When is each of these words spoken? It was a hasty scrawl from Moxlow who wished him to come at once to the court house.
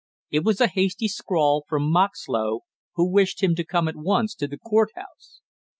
It 0.31 0.43
was 0.43 0.59
a 0.59 0.65
hasty 0.65 1.07
scrawl 1.07 1.63
from 1.69 1.83
Moxlow 1.91 2.61
who 2.95 3.07
wished 3.07 3.43
him 3.43 3.53
to 3.53 3.63
come 3.63 3.87
at 3.87 3.95
once 3.95 4.33
to 4.33 4.47
the 4.47 4.57
court 4.57 4.89
house. 4.95 5.41